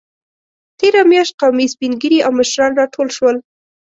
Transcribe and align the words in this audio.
تېره 0.79 1.01
میاشت 1.11 1.33
قومي 1.41 1.65
سپینږیري 1.73 2.19
او 2.25 2.31
مشران 2.39 2.71
راټول 2.79 3.07
شول. 3.17 3.35